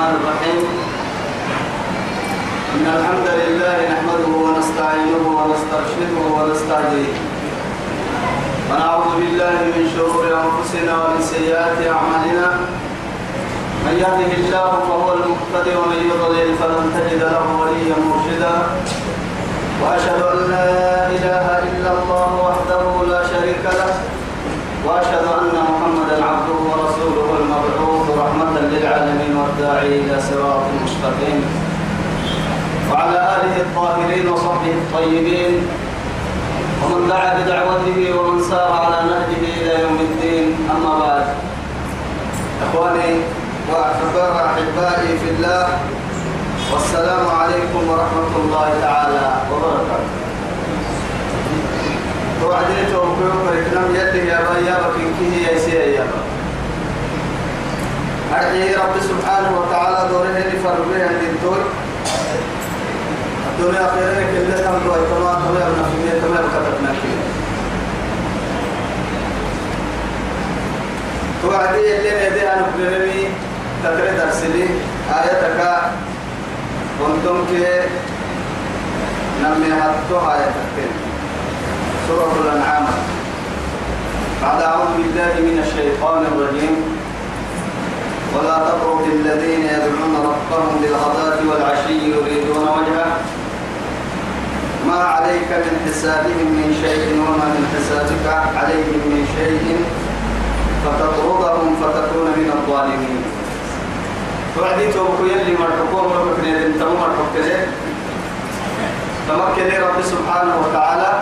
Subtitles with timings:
[0.00, 0.62] الرحمن الرحيم
[2.74, 7.12] إن الحمد لله نحمده ونستعينه ونسترشده ونستهديه
[8.68, 12.48] ونعوذ بالله من شرور أنفسنا ومن سيئات أعمالنا
[13.86, 18.52] من يهده الله فهو المقتدي ومن يضلل فلن تجد له وليا مرشدا
[19.82, 22.82] وأشهد أن لا إله إلا الله وحده
[23.12, 23.92] لا شريك له
[24.86, 25.29] وأشهد
[29.70, 31.44] الداعي إلى صراط مستقيم
[32.92, 35.56] وعلى آله الطاهرين وصحبه الطيبين
[36.84, 41.24] ومن دعا بدعوته ومن سار على نهجه إلى يوم الدين أما بعد
[42.68, 43.16] إخواني
[43.72, 45.66] وأحبائي في الله
[46.72, 50.18] والسلام عليكم ورحمة الله تعالى وبركاته
[52.44, 56.06] وعدت كيوم لم يده يا ريابك بكي يا سيئ يا
[58.32, 61.60] أرجي رب سبحانه وتعالى دوره اللي فرمي عند الدور
[63.50, 67.18] الدنيا خيرك اللي تم دوي كما تمام نفسي تمام كتبنا فيه
[71.42, 73.28] توعدي اللي ندي أنا بنمي
[73.84, 74.66] تدري درسلي
[75.14, 75.90] آياتك
[77.00, 77.80] كنتم كي
[79.42, 80.76] نمي حتو آياتك
[82.08, 82.86] سورة الأنعام
[84.42, 86.99] بعد أعوذ بالله من الشيطان الرجيم
[88.34, 93.10] ولا تطرد الذين يدعون ربهم بالغداة والعشي يريدون وجهه
[94.86, 99.84] ما عليك من حسابهم من شيء وما من حسابك عليهم من شيء
[100.84, 103.22] فتطردهم فتكون من الظالمين
[104.56, 107.40] فعدي توبكو يلي مرحبكو مرحبكو يلي مرحبكو
[109.28, 111.12] تمكن رب سبحانه وتعالى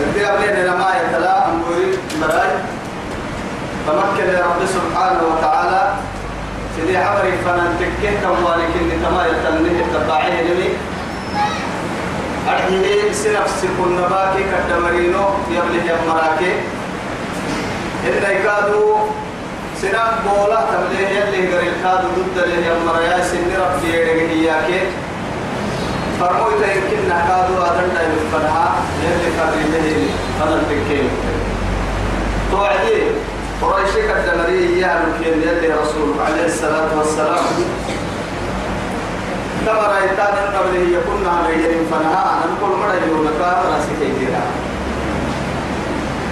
[0.00, 2.79] تدري أبلين لما يتلا أموري براي
[3.86, 5.92] تمكن يا رب سبحانه وتعالى
[6.76, 10.68] سيدي عمري فننتكه توالك إن تما يتنه التباعيه لي
[12.48, 16.52] أرحيه سنفس كل نباكي كتمرينو يبلغ يمراكي
[18.06, 18.96] إن يكادو
[19.80, 24.80] سنان بولا تبليه يلي غير الكادو ضد له يمرايا سن ربي يرغي إياكي
[26.20, 28.66] فرمويت يمكن نحكادو أدنى يفتنها
[29.04, 31.02] يلي فرمي له فننتكه
[32.50, 33.04] توعديه
[33.62, 37.44] قريشك الدمري يا لكين يلي رسول عليه الصلاة والسلام
[39.66, 44.40] تمر ايتان قبله يكون عليه فنها نقول مرة يوم كان راسك يجيرا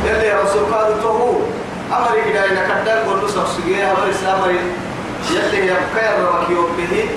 [0.04, 1.28] يلي رسول قال تهو
[1.96, 4.58] أمر إلى إن كتر قلت سبسجيه أمر إسلامي
[5.30, 7.08] يلي يبقى يرمك يوم به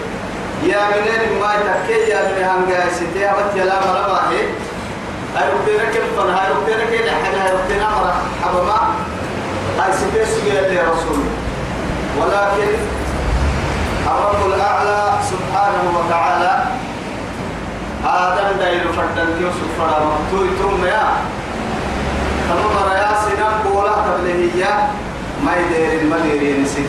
[0.63, 4.43] يا منين ما يتكي يا من هنجا ستي أبت يلا مرمى هي
[5.37, 8.00] أربتنا كم فنها أربتنا كم حنا أربتنا
[12.31, 12.77] ولكن
[14.07, 16.63] الرب الأعلى سبحانه وتعالى
[18.07, 21.03] آدم دايل فردن يوسف فرا مقتول ثم يا
[22.49, 24.87] تنظر يا سنان بولا تبلهية
[25.45, 26.87] ما يدير المدير ينسك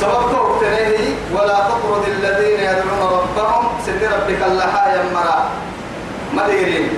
[0.00, 0.92] سببت وقتنه
[1.34, 5.44] ولا تطرد الذين يدعون ربهم سن ربك اللحا يمرا
[6.34, 6.88] مديرين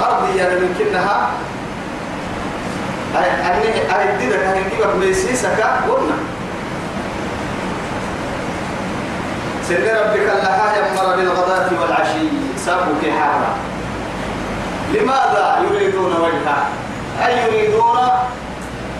[0.00, 1.28] أرضي يا يدمكنها
[3.16, 6.16] أني أرددك هنجيبك ميسيسك قلنا
[11.16, 12.26] بالغداة والعشي
[12.56, 13.50] سابك حارة
[14.92, 16.66] لماذا يريدون وجهه
[17.26, 17.98] أي يريدون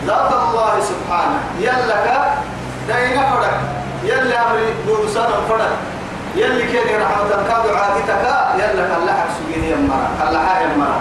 [0.07, 2.21] ذات الله سبحانه يلك
[2.87, 3.61] دين فرق
[4.05, 5.71] يلي أمري دون سنة فرق
[6.37, 10.99] يلي كده رحمة كادو عادتك يلك اللحق سجين يمر اللحق يمر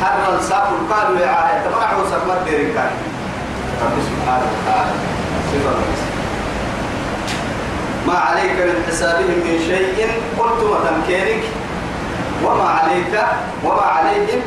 [0.00, 2.90] حرم الساق قالوا يا عاهد تبعه سمر ديرين كان
[3.82, 4.92] رب سبحانه وتعالى
[5.52, 5.72] صفة
[8.08, 10.08] ما عليك من حسابهم من شيء
[10.38, 11.42] قلت وتمكينك
[12.44, 13.14] وما عليك
[13.64, 14.40] وما عليهم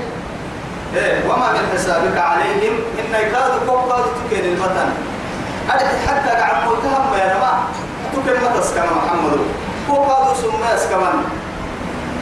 [0.96, 4.90] إيه وما من حسابك عليهم إن يكاد فوق قاد تكين المتن
[5.72, 7.62] أدت حتى قعد ملتهم يا جماعة
[8.14, 9.38] تكين متس كما محمد
[9.88, 11.24] فوق قاد سماس كمان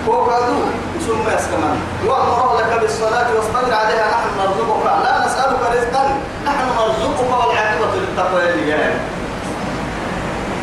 [0.08, 0.66] وقالوا
[1.08, 1.76] ثم يسكمن
[2.08, 6.04] وأمر لك بالصلاة واصطبر عليها نحن نرزقك لا نسألك رزقا
[6.46, 8.94] نحن نرزقك والعاقبة للتقوى اللي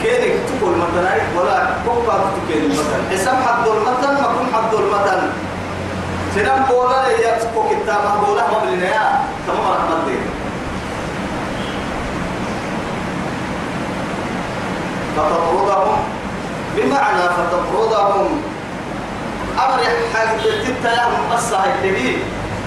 [0.02, 5.20] كيف تقول مثلا ولا كوكا تقول مثلا حساب حد المثل مكون حد المثل
[6.34, 10.20] سنان بولا يا سكو كتابة بولا مبلنا يا تمام رحمة دين
[15.16, 15.96] فتطردهم
[16.76, 18.42] بمعنى فتطردهم
[19.58, 19.78] أمر
[20.14, 22.12] حاجة تلتت يا مقصة هكذا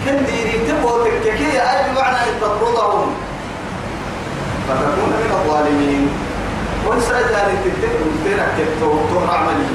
[0.05, 3.13] كن ديري تبو تككي أي معنى أن تطردهم
[4.67, 6.05] فتكون من الظالمين
[6.87, 9.67] وإنسا إذا تلتت قلتنا كتو تهر عملي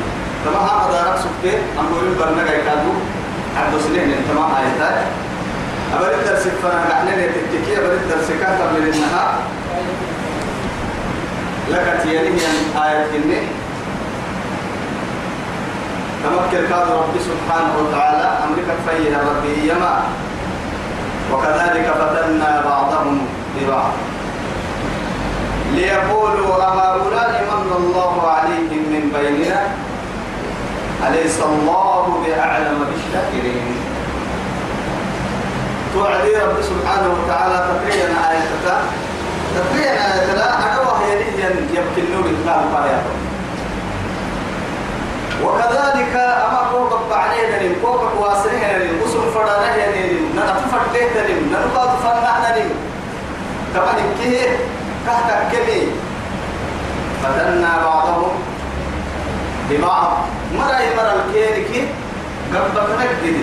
[0.44, 2.92] تما هذا دارك سكتين أمور البرنجة يكادو
[3.56, 5.04] عبد سنين تما آيتات
[5.94, 9.34] أبل الدرس فانا نحن تككي أبل الدرس كاتب من النهار
[11.70, 13.06] لكت تيالي آية آيات
[16.24, 20.02] تمكن كاد ربي سبحانه وتعالى أمريكا فيها ربي يما
[21.32, 23.26] وكذلك فتنا بعضهم
[23.56, 23.90] ببعض
[25.74, 29.62] ليقولوا أهؤلاء من الله عليهم من بيننا
[31.08, 33.76] أليس الله بأعلم بالشاكرين
[35.94, 38.48] توعدي رب سبحانه وتعالى تقرينا آية
[39.56, 41.20] تقرينا آية لا أنا وهي
[41.74, 43.31] يبكي النور الثالث
[45.44, 46.14] وكذلك
[46.48, 52.58] أما كوكب بعدين لن كوكب واسرنا لن وسم فرانا لن ننفر لنا لن ننقض فنعنا
[52.58, 52.70] لن
[53.74, 54.56] طبعا كيه
[55.06, 55.82] كهتك كمي
[57.22, 58.30] فتنا بعضهم
[59.70, 60.16] ببعض
[60.58, 61.84] مرة مرة الكيرك
[62.54, 63.36] قبك نكدي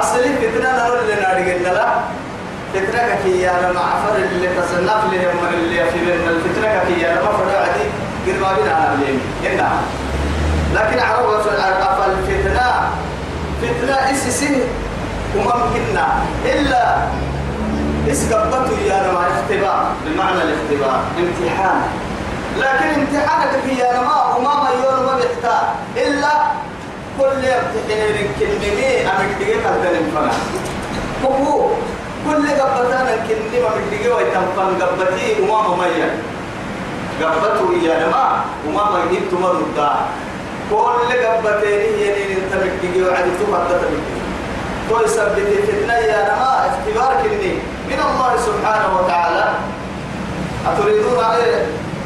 [0.00, 1.88] أصلي كتنا نقول لنا رجلنا لا
[2.74, 7.14] فتنة كي أنا مع فر اللي تصنف لي يوم اللي في من الفتنة كي يا
[7.22, 7.86] رب فرع عدي
[8.32, 9.20] قرب بينا على اليمين
[10.74, 11.40] لكن عرب
[11.98, 12.96] فالفتنة
[13.62, 14.60] فتنة إس سن
[15.36, 16.06] وممكننا
[16.44, 16.96] إلا
[18.12, 21.80] إس قبته يا نما اختبار بمعنى الاختبار امتحان
[22.58, 25.66] لكن امتحانك يا نما وما ما يوم ما بيحتاج
[26.06, 26.32] إلا
[27.18, 30.32] كل امتحان كلمة أمك تجيب الدلم فنا
[31.26, 31.66] هو
[32.26, 35.86] كل قبتنا كلمة أمك تجيب ويتنفن قبتي وما ما
[37.20, 39.56] يا قبته يا نما وما ما يجيب تمر
[40.70, 43.90] كل قبتين هي اللي تبك تجي وعدي ثم تبك
[44.90, 45.38] كل سبت
[45.68, 47.52] فتنة يا نما اختبار كني
[47.88, 49.44] من الله سبحانه وتعالى
[50.66, 51.24] أتريدون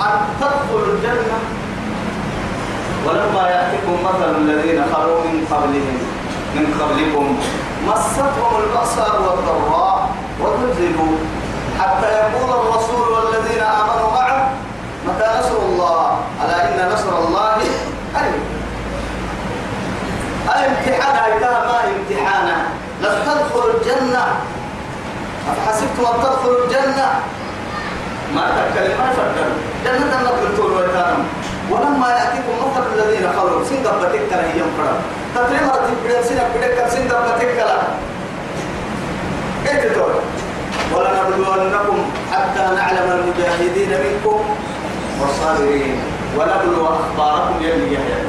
[0.00, 1.38] أن تدخلوا الجنة
[3.06, 5.98] ولما يأتيكم مثل الذين خلوا من قبلهم
[6.54, 7.38] من قبلكم
[7.86, 10.08] مستهم البأساء والضراء
[10.40, 11.16] وزلزلوا
[11.80, 14.48] حتى يقول الرسول والذين آمنوا معه
[15.08, 17.50] متى نصر الله ألا إن نصر الله
[18.14, 18.53] قريب
[25.52, 27.08] أفحسبت أن تدخلوا الجنة
[28.34, 29.46] ما تتكلم ما يفكر
[29.84, 31.24] جنة النبي طول ويتانم
[31.70, 34.94] ولما يأتيكم مثل الذين خلوا سن دبتك هي مقرأ
[35.34, 37.66] تتريم رتب بدأ سن بدأ سن دبتك
[39.68, 40.12] إيه تقول
[40.94, 41.98] ولنبلونكم
[42.32, 44.40] حتى نعلم المجاهدين منكم
[45.20, 45.96] والصابرين
[46.38, 48.22] ونبلو أخباركم يلي يحيى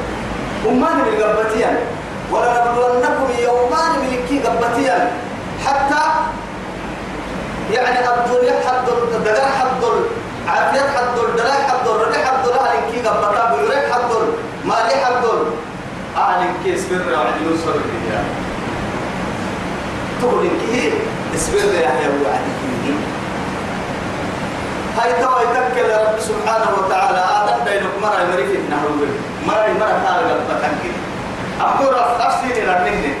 [0.68, 1.76] أمان بالقبتين
[2.32, 4.92] ولنبلونكم يومان ملكي قبتين
[5.66, 6.02] حتى
[7.72, 9.82] يعني الدنيا حد الدجا حد
[10.48, 14.10] عافية حد الدلا حد الرجع حد الأهل كي قبطا بيورك حد
[14.64, 15.24] لي حد
[16.16, 18.24] أهل كي اسبر وعد يوصل الدنيا
[20.22, 20.92] تقول إن كي
[21.34, 22.94] اسبر يا أهل وعد كي
[25.00, 28.88] هاي توا يتكل رب سبحانه وتعالى آدم بينك مرة مريك النهر
[29.46, 30.92] مرة مرة تعالى قبطا كي
[31.60, 33.14] أقول أفسيني رنيني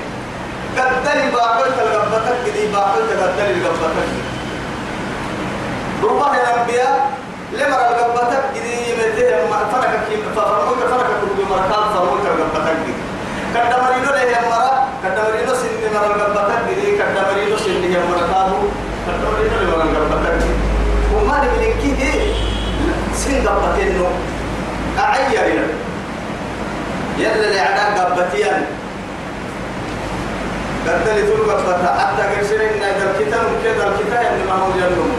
[0.78, 4.35] قدني باقل تلقبتك دي باقل تقدني لقبتك
[6.02, 7.10] ربما الأنبياء
[7.52, 12.76] لما رقبتك إذا يمتهم ما فرقك فرقك فرقك بما كان فرقك رقبتك
[13.54, 18.62] كدمرينو له يمرا كدمرينو سن مرا رقبتك إذا كدمرينو سن يمرا كانوا
[19.06, 20.44] كدمرينو له رقبتك
[21.14, 22.12] وما لمن كده
[23.16, 24.06] سن رقبتينو
[24.98, 25.66] أعيرنا
[27.18, 28.62] يلا لعنا رقبتيان
[30.86, 35.15] قدلتوا رقبتك حتى كسرنا دركتهم كده دركتهم لما هو جنوب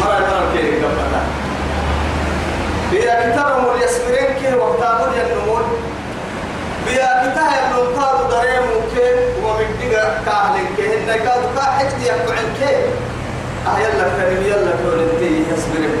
[0.00, 1.20] مرة مرة كي قبلنا
[2.90, 5.64] بيا كتابهم اليسمرين كي وقتابون ينمون
[6.86, 9.10] بيا كتاب ينطار دريم وكي
[9.44, 12.74] ومن دقا كاهلين كي هن يقاد كاحت يقعن كي
[13.66, 15.98] أه يلا كريم يلا كورنتي يسمرين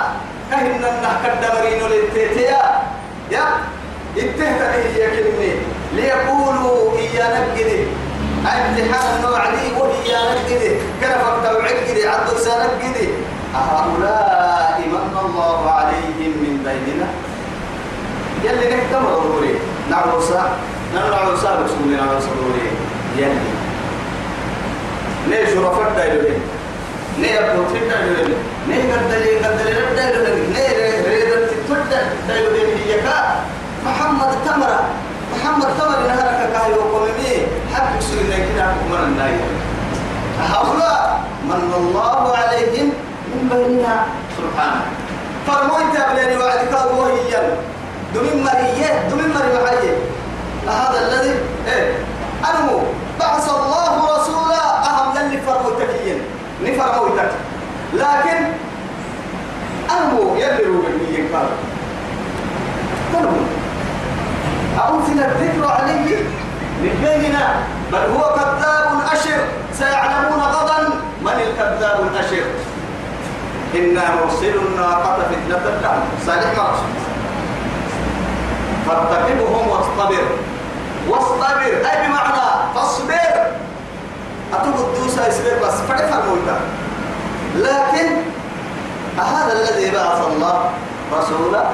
[0.51, 2.81] كهن النحك الدمرين للتيتيا
[3.31, 3.43] يا
[4.17, 5.55] اتهتني هي كلمة
[5.95, 7.85] ليقولوا إيانا بجدي
[8.45, 13.09] امتحان النوع دي وهي نجدي كان فقط وعجدي عبد سنجدي
[13.55, 17.07] أهؤلاء من الله عليهم من بيننا
[18.43, 19.55] يلي نحكم ضروري
[19.91, 20.49] نعوسا
[20.95, 22.71] نعوسا بسم الله نعوسا ضروري
[23.17, 23.39] يلي
[25.29, 26.39] ليه شرفت دايلوين
[27.19, 28.35] ليه بوتين دايلوين
[28.67, 33.39] ليه قدلي قدلي دايلوين ليه ريدت تتدل دايلوين هي كا
[33.85, 34.85] محمد تمره
[35.47, 37.31] محمد تمر نهارك كاي وقومي
[37.73, 39.21] حق يسير لكن عقب من
[40.39, 42.87] هؤلاء من الله عليهم
[43.33, 43.95] من بيننا
[44.37, 44.81] سبحانه
[45.47, 47.31] فرموين تابلين وعدك وهي
[48.15, 49.95] دمين مريه دمين مري معيه
[50.67, 51.35] هذا الذي
[51.67, 51.91] ايه
[52.49, 52.79] أنمو
[53.19, 56.17] بعث الله رسولا أهم للي فرموتكين
[56.63, 57.31] نفرموتك
[57.93, 58.39] لكن
[59.91, 61.47] أنمو يلي روبين مين قال
[64.77, 66.17] أرسل الذكر عليه
[66.83, 67.55] من بيننا
[67.91, 69.39] بل هو كذاب أشر
[69.73, 70.89] سيعلمون غدا
[71.21, 72.45] من الكذاب الأشر
[73.75, 76.93] إنا مرسل الناقة فتنة لهم صالح مرسل
[78.87, 80.21] فارتقبهم واصطبر
[81.09, 82.33] واصطبر أي بمعنى
[82.75, 83.51] فاصبر
[84.53, 86.59] أتوب الدوسة يصبر بس فكيف المولى
[87.55, 88.07] لكن
[89.17, 90.69] هذا الذي بعث الله
[91.19, 91.69] رسوله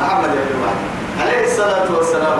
[0.00, 2.38] محمد بن الوحيد عليه الصلاة والسلام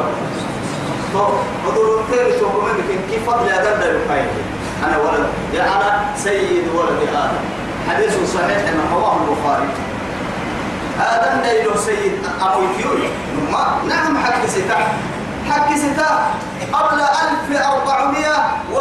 [1.13, 1.27] تو
[1.65, 4.29] حضور الخير توكم بكين كيف فضل أدب للمحايد
[4.85, 7.39] أنا ولد يا أنا سيد ولد آدم
[7.89, 9.69] حديث صحيح أن رواه البخاري
[11.01, 13.09] آدم دايلو سيد أبو كيوي
[13.53, 14.77] ما نعم حكي ستا
[15.51, 16.27] حكي ستا
[16.73, 18.25] قبل 1400
[18.73, 18.81] و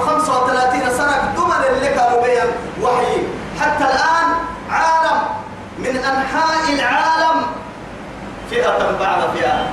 [0.00, 0.06] خمسة
[0.50, 2.44] 35 سنة دمر اللي كانوا بيا
[2.82, 3.16] وحي
[3.60, 4.28] حتى الآن
[4.70, 5.22] عالم
[5.78, 7.42] من أنحاء العالم
[8.50, 9.66] فئة بعد فئة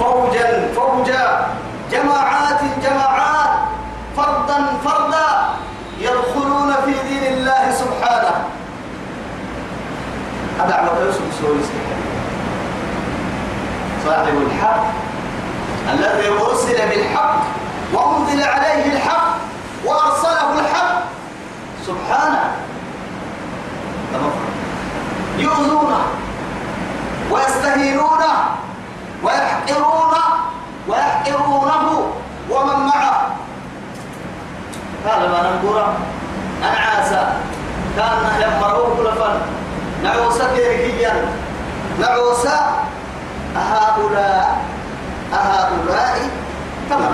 [0.00, 1.46] فوجا فوجا
[1.92, 3.50] جماعات جماعات
[4.16, 5.26] فردا فردا
[6.00, 8.30] يدخلون في دين الله سبحانه
[10.60, 11.80] هذا عمل يوسف السويسري
[14.06, 14.84] صاحب الحق
[15.92, 17.42] الذي أرسل بالحق
[17.92, 19.28] وأنزل عليه الحق
[19.84, 21.02] وأرسله الحق
[21.86, 22.44] سبحانه
[25.38, 26.00] يؤذونه
[27.32, 28.22] ويستهينون
[29.22, 30.14] ويحقرون
[30.88, 31.88] ويحقرونه
[32.50, 33.28] ومن معه
[35.06, 35.94] قال ما ننقرا
[36.62, 37.32] أنا عاسى
[37.96, 39.38] كان لما روه كل فن
[40.04, 41.12] نعوسى تركيا
[42.00, 42.58] نعوسى
[43.56, 44.58] أهؤلاء
[45.34, 46.18] أهؤلاء
[46.90, 47.12] تمر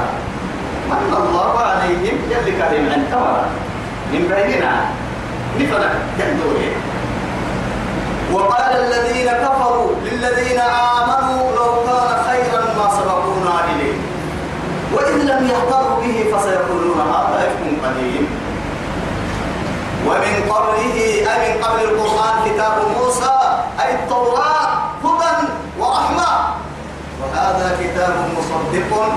[0.90, 3.44] من الله عليهم يلي كريم عن تمر
[4.12, 4.80] من بيننا
[5.60, 6.72] نفرح يندورين
[8.32, 10.60] وقال الذين كفروا للذين
[11.00, 13.98] آمنوا لو كان خيرا ما سبقونا إليه
[14.94, 18.28] وإن لم يهتروا به فسيقولون هذا إفك قديم
[20.06, 23.38] ومن قبله أي من قبل القرآن كتاب موسى
[23.84, 24.68] أي التوراة
[25.04, 26.32] هدى ورحمة
[27.22, 29.12] وهذا كتاب مصدق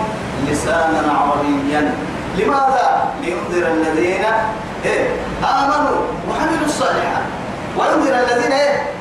[0.49, 1.95] لسانا عربيا
[2.37, 4.23] لماذا؟ لينذر الذين
[4.85, 5.07] إيه،
[5.43, 7.23] آمنوا وعملوا الصالحات
[7.77, 8.91] وينذر الذين إيه؟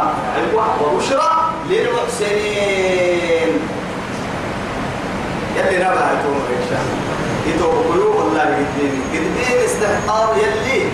[0.00, 1.32] عقوة وبشرى
[1.68, 3.60] للمحسنين
[5.56, 6.82] يلي نبع تومر إن شاء
[7.46, 10.88] يتوب قلوب الله قدين قدين إيه استحقار يلي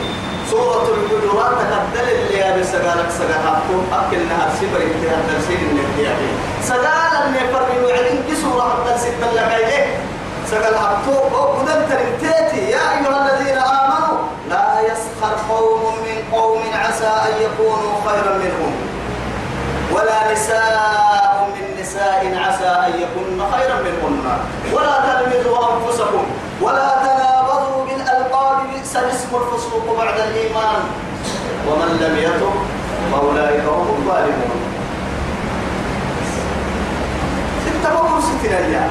[0.50, 6.36] سورة الحجرات تقدل اللي يا بسقالك سقال حقوم أكل نهار سبر انتهى الدرسين اللي بيعين
[6.62, 9.96] سقال اللي فرمي وعدين كي سورة حتى ستة لك إليه
[10.46, 14.16] سقال حقوم وقدم ترمتاتي يا أيها الذين آمنوا
[14.50, 18.87] لا يسخر قوم من قوم عسى أن يكونوا خيرا منهم
[19.92, 24.38] ولا نساء من نساء عسى أن يكن خيرا منهن
[24.72, 26.24] ولا تلمذوا أنفسكم
[26.62, 30.80] ولا تنابذوا بالألقاب بئس الاسم الفسوق بعد الإيمان
[31.68, 32.54] ومن لم يتب
[33.12, 34.58] فأولئك هم الظالمون
[37.64, 38.88] ستة مرور ستنا يا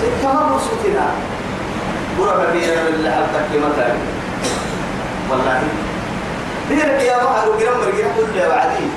[0.00, 1.06] ستة مرور ستنا
[2.18, 3.94] برا بيرا باللعب تكلمتك
[5.30, 5.62] والله
[6.68, 7.92] بيرا يا مهر وقرمر
[8.36, 8.90] يا بعدين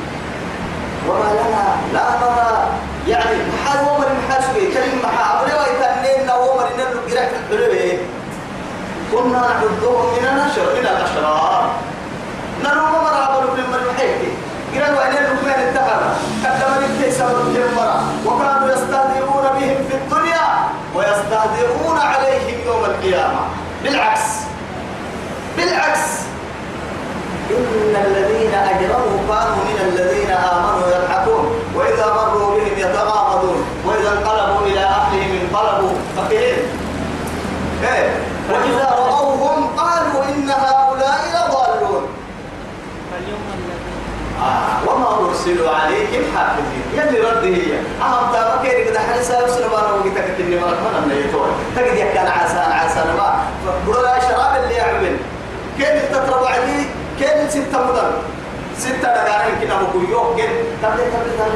[1.09, 2.69] وما لنا لا نرى
[3.07, 7.13] يعني محال ومر محال سوي كلمة محال أبو لوا يتنين لا ومر إنه نقرأ في
[7.13, 7.97] الحلوة
[9.11, 11.69] كنا نعدهم من الأشرار إلى الأشرار
[12.63, 14.19] نرى ومر أبو لوا من المحيط
[14.75, 20.43] قرأ وإنه نقرأ التهر قدم الانتساب للمرأة وكانوا يستهدئون بهم في الدنيا
[20.95, 23.39] ويستهدئون عليهم يوم القيامة
[23.83, 24.21] بالعكس
[25.57, 26.25] بالعكس
[27.49, 30.14] إن الذين أجرموا كانوا من الذين
[34.17, 36.57] انقلبوا إلى أهلهم انقلبوا فقير
[37.83, 38.09] إيه
[38.49, 42.03] وإذا رأوهم قالوا إن هؤلاء لضالون
[44.41, 44.89] آه.
[44.89, 50.59] وما أرسلوا عليهم حافظين اللي رد هي أهم تابك يريد حرسة يسلم أنا وقتك اني
[50.59, 53.35] مرة من اللي يتوه تقد يحكي العسان عسان ما
[53.87, 55.17] برلا شراب اللي يعمل
[55.77, 56.85] كيف تتربع لي
[57.19, 58.11] كيف ستة مدر
[58.77, 61.55] ستة دقائق كنا بقول يوم كيف تبدا تبدا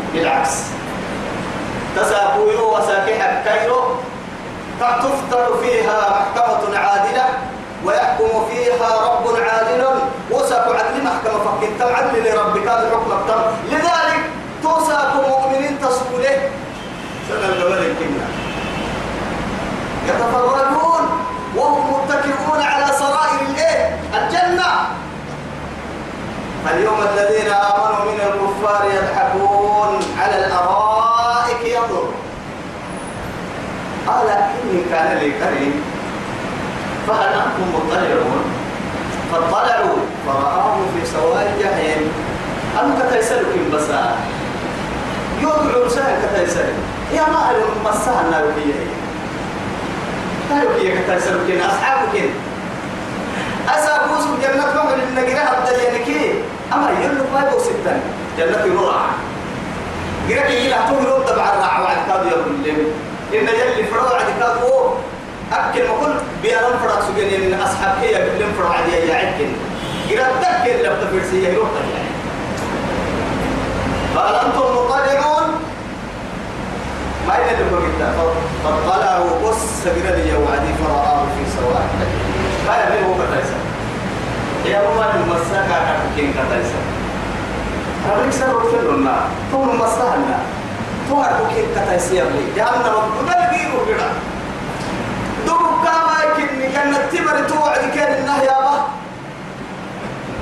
[0.13, 0.57] بالعكس
[1.95, 3.83] تساكويو وساكحك كيرو
[4.79, 7.23] فتفطر فيها محكمة عادلة
[7.85, 9.83] ويحكم فيها رب عادل
[10.31, 13.41] وساك عدل محكمة فكنت العدل لربك هذا الحكم التام
[13.71, 14.21] لذلك
[14.63, 16.49] توساك مؤمنين تسكوله
[17.29, 18.27] سنة الجوال الكبيرة
[20.07, 21.09] يتفرجون
[21.55, 24.67] وهم متكئون على سرائر الايه الجنة
[26.65, 29.50] فاليوم الذين آمنوا من الكفار يضحكون
[30.17, 32.03] على الأرائك ينظر
[34.07, 35.81] قال إني كان لي كريم
[37.07, 38.43] فهل أنتم مطلعون
[39.31, 39.95] فاطلعوا
[40.27, 42.09] فرآه في سواء الجحيم
[42.81, 44.15] أم كتيسلك بسا
[45.41, 46.73] يوضع رسالة كتيسلك
[47.13, 48.71] يا ما أعلم مسها النار هي
[50.49, 52.29] تايوكي كتيسلك أصحابك
[53.75, 56.31] أسابوس جنة مغل النجرة هبدل ينكي
[56.73, 57.99] أما يلو ما يبوسدن
[58.37, 59.07] جنة يرعى
[60.29, 62.41] قلت إلى طول يوم تبع الرعوة عن كادو
[63.33, 63.81] إن جل
[65.71, 66.11] أكل مقول
[67.23, 68.49] من أصحاب هي بلين
[70.09, 71.61] يا تكل
[74.15, 75.47] قال أنتم مطلعون
[77.27, 78.11] ما يدري ما
[78.63, 80.73] فطلعوا قص سجن لي وعدي
[81.31, 81.87] في سواء
[82.67, 83.55] ما يبي هو كتايسا
[84.65, 87.00] المساكة هو المسكة كتايسا
[88.09, 89.19] أبريك سر وفل لنا
[89.51, 90.37] طول مصلحنا
[91.09, 94.09] توهر بكين كتايسير لي جعلنا رب بلقي وقرا
[95.47, 98.77] دور كما يكني كان التبر توعد كان النهي أبا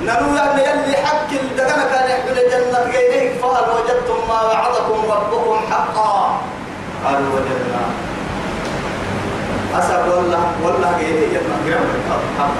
[0.02, 6.38] ننو أن يلي حق الدقنة كان يحمل الجنة غيره فهل وجدتم ما وعدكم ربكم حقا
[7.04, 7.80] قالوا وجدنا
[9.78, 11.54] أسأل والله والله غيره يلا
[12.08, 12.50] قرام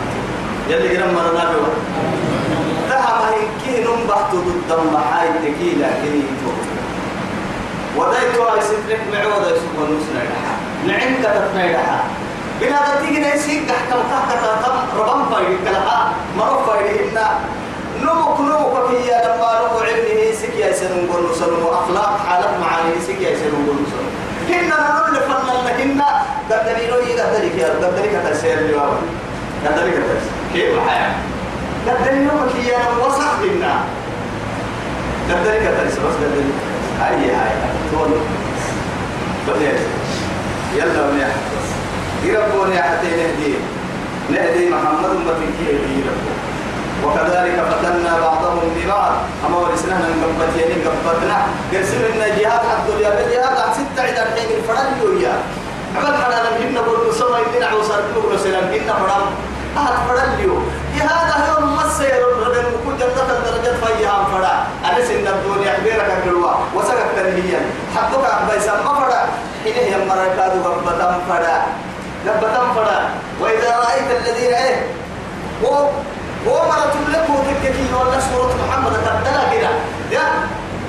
[0.69, 1.67] يلي قرام مرنا بيوه
[2.91, 6.51] ذهب هيكي نمبه تدو دم حاي تكيلا كريتو
[7.97, 10.53] ودايتو هاي سفرك معوضة يسوق النسنا لها
[10.87, 12.05] نعمك تتنا لها
[12.61, 17.27] بلا تتيجي نسيك تحكم تحت تتم ربما فايدك لها مرفا إلينا
[18.03, 23.77] نمك نمك في يا لما نمو علمه سكيا سنقول نسلم وأخلاق حالك معاني سكيا سنقول
[23.83, 24.09] نسلم
[24.49, 28.99] كنا نقول لفنا لكنا قدري روي قدري كيا قدري كتسير لواوي
[29.67, 31.15] قدري كتسير كيف الحياة
[31.89, 33.75] قدري نمك يا وصح لنا
[35.35, 36.51] كذلك تنسى بس قال
[37.01, 37.53] هاي هاي
[37.93, 38.13] تون
[39.49, 39.69] بني
[40.75, 41.27] يلا إيه بني
[42.33, 43.55] يربون يا حتى نهدي
[44.31, 46.01] نهدي محمد مبتكي يهدي
[47.05, 49.13] وكذلك فتنا بعضهم ببعض
[49.47, 51.37] اما ورسنا من قبت يعني قبتنا
[51.75, 55.33] قسم لنا جهاد حد يا جهاد عن ستة عدد الحين الفرد يويا
[55.97, 59.33] عمل حدا لم يبنى برد سوى يبنى عوصر كل رسلا يبنى فرد
[59.77, 60.59] أهد فرد يو
[60.99, 62.30] جهاد هو مسير
[62.67, 67.61] المكون جنة درجة فيها فرا أنا سند الدنيا حبيرك كلوا وسقط تنهيا
[67.97, 69.21] حقك أبي سم فرا
[69.65, 71.57] حين هي مرة غبتم فرا
[72.27, 72.99] غبتم فرا
[73.41, 74.87] وإذا رأيت الذين إيه
[75.65, 75.77] هو
[76.49, 79.71] هو مرة لكم تكتي ولا سورة محمد تبدلا كده
[80.11, 80.21] يا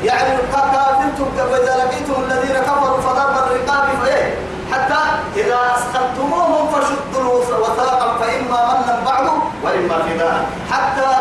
[0.03, 4.35] يعني قاتلتم فإذا لقيتم الذين كفروا فضرب الرقاب فإيه
[4.71, 4.99] حتى
[5.35, 9.27] إذا أسقطتموهم فشدوا الوثاق فإما منا بعد
[9.63, 11.20] وإما فداء حتى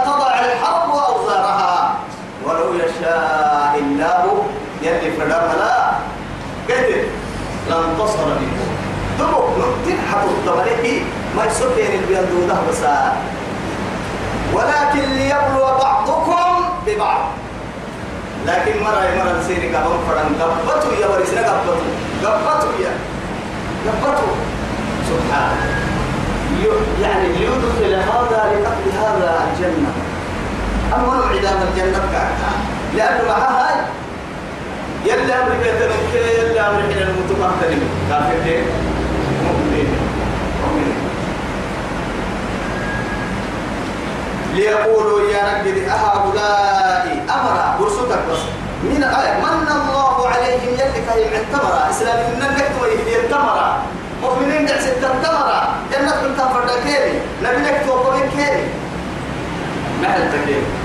[3.11, 4.47] إله إلا هو
[4.83, 5.73] يلي فلا فلا
[6.71, 7.03] قدر
[7.69, 8.61] لانتصر منه
[9.19, 10.85] دبو نقطن حتى الضمانه
[11.37, 12.83] ما يسوك يعني ده بس
[14.55, 16.47] ولكن ليبلو بعضكم
[16.87, 17.21] ببعض
[18.47, 21.93] لكن مرة مرة نسيني قبل فرن قبطوا يا ورسنا قبطوا
[22.25, 22.93] قبطوا يا
[24.03, 24.35] قبطوا
[25.11, 25.71] سبحانه
[27.03, 29.93] يعني ليدخل هذا لقتل هذا الجنة
[30.95, 32.53] أما نوع الجنة كعكا
[32.97, 33.83] لأنه معها هاي
[35.07, 38.63] يلا أمري بيت المكي يلا أمري حين كافر دين
[39.45, 39.87] مؤمنين
[40.63, 40.97] مؤمنين
[44.55, 48.39] ليقولوا يا رب أهؤلاء أمرا برسوتك بس
[48.83, 53.79] من قال من الله عليهم يلي من التمرة إسلام إنك تكتب يهدي التمرة
[54.23, 58.69] مؤمنين دعس التمرة جنة كنت فردا كيري نبي لك توقف كيري
[60.03, 60.80] نحل تكيري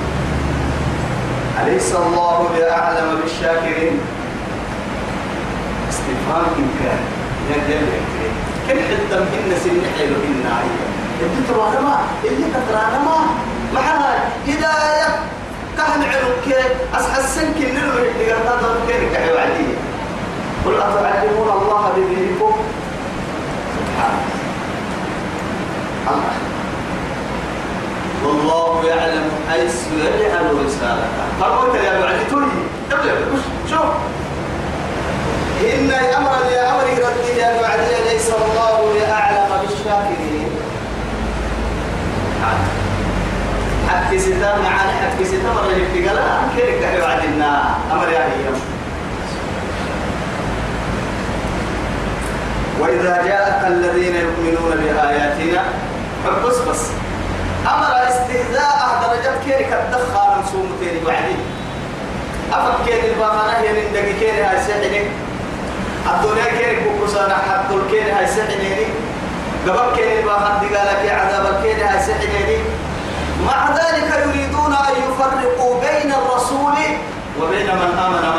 [1.64, 4.00] أليس الله بأعلم بالشاكرين
[5.90, 6.46] استفهام
[6.84, 7.00] كان
[7.52, 8.32] يجب يكتري
[8.68, 10.86] كل حتى مهنة سن حلو إن عيا
[11.22, 13.16] يبدو تروح ما اللي انا ما
[13.74, 15.20] معها هداية
[15.78, 16.56] كهن عروك
[16.96, 19.76] أسحسن كل نلو اللي قرطان ضربكين كحيو عليا
[20.66, 22.54] قل أتعلمون الله بدينكم
[23.88, 24.22] سبحانه
[26.08, 26.55] الله
[28.26, 29.76] والله يعلم حيث
[30.18, 32.48] يجعل رسالته فرمت يا بعد تولي
[33.70, 33.92] شوف
[35.62, 40.48] إن أمر يا أمر ردي يا بعد ليس الله لأعلم بالشاكرين
[43.90, 46.24] حتى ستة معنا حتى ستة مرة يبتقى لا
[46.58, 48.60] كيف تحيو عدنا أمر يا أيام يعني
[52.82, 55.64] وإذا جاءك الذين يؤمنون بآياتنا
[56.26, 56.88] فبس بس
[57.74, 61.36] أمر استهزاء درجات كيري الدخان نصوم تيري وعدي
[62.54, 65.02] أفك كيري البامانة هي من دقي كيري هاي سحني
[66.14, 68.86] الدنيا كيري بكسانا حق كيري هاي سحنيني
[69.68, 72.58] قبل كيري البامانة دقالك عذاب كيري هاي سحنيني
[73.48, 76.76] مع ذلك يريدون أن يفرقوا بين الرسول
[77.42, 78.35] وبين من آمن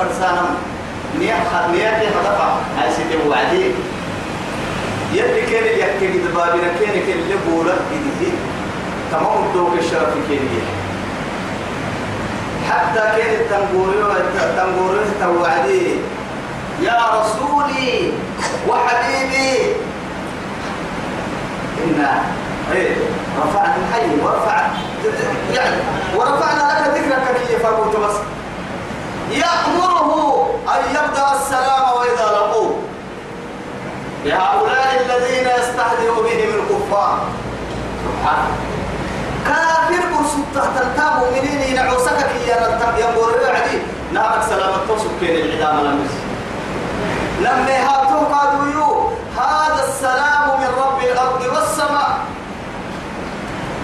[0.00, 0.48] برسانم
[1.18, 1.98] نيا خد نيا
[2.78, 3.62] هاي سيدي وعدي
[5.12, 8.32] يلي كان يكتب بدبابنا كان كان اللي بولا بديه
[9.12, 10.48] تمام الدوك الشرف كان
[12.70, 15.86] حتى كان التنقوريو التنقوريو توعدي
[16.82, 18.12] يا رسولي
[18.68, 19.52] وحبيبي
[21.84, 22.22] إنا
[22.72, 22.96] إيه،
[23.42, 24.70] رفعت الحي ورفعت
[25.54, 25.76] يعني
[26.16, 28.14] ورفعنا لك ذكرك كيف أبو بس
[29.30, 32.76] يأمره أن يبدأ السلام وإذا لقوه
[34.24, 37.18] لهؤلاء الذين يستهزئ بهم الكفار
[38.04, 38.48] سبحان
[39.46, 43.78] كافر برسول تحت التاب ومنين ينعوسك يا ينتب ينبور عدي
[44.14, 46.10] نعمك سلامة توسك بين العدام لمس
[47.40, 52.18] لما هاتوا قالوا هذا السلام من رب الأرض والسماء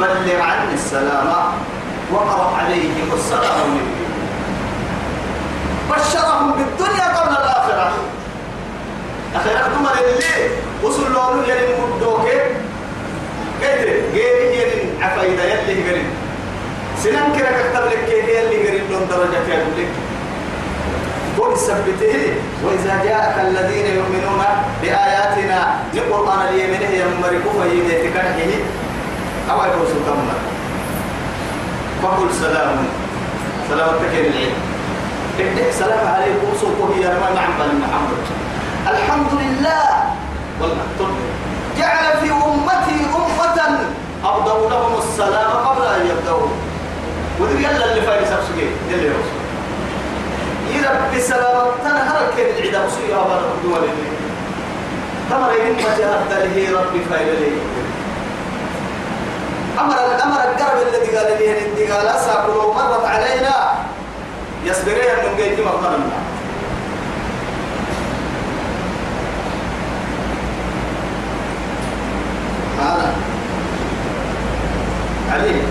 [0.00, 1.32] بلغ عني السلام
[2.12, 4.05] وقرأ عليهم السلام مني
[5.90, 7.92] بشرهم بالدنيا قبل الآخرة
[9.35, 10.49] أخيرا ثم اللي
[10.83, 12.27] وصل لهم يلي مدوك
[13.62, 13.75] كده
[14.12, 16.07] غير يلي عفايدة يلي غريب
[16.99, 19.88] سنان كده كتب لك كده يلي غريب لهم درجة يقول لك
[21.38, 24.42] قل سبته وإذا جاءك الذين يؤمنون
[24.83, 28.53] بآياتنا لقرآن اليمنه يمرق فيه تكرهه
[29.51, 30.37] أو يوصل تمنا
[32.03, 32.77] فقل سلام
[33.70, 34.75] سلامتك للعلم
[35.38, 38.20] السلام سلام عليكم يا هي نعم بل محمد
[38.88, 39.83] الحمد لله
[40.61, 41.12] والله
[41.79, 43.59] جعل في أمتي أمة
[44.25, 46.49] أبدوا لهم السلام قبل أن يبدأوا
[47.40, 49.44] وذي يلا اللي فايز قال يلا يا رسول
[50.75, 54.16] يرب بسلام تنهر كيف العدا بسوء يا أبانا قدوا لله
[55.31, 57.55] تمر إن مجهد له ربي فايل لي
[59.85, 63.57] أمر الأمر الجرب الذي قال لي أن قال أساكم مرت علينا
[64.66, 66.00] يصبرين من قيد مقام
[72.81, 73.12] هذا
[75.33, 75.62] عليه